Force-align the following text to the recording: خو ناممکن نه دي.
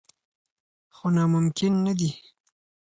خو 0.95 1.05
ناممکن 1.15 1.73
نه 1.85 1.93
دي. 1.99 2.09